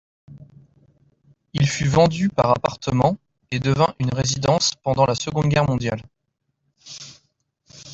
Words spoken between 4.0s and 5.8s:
résidence pendant la Seconde guerre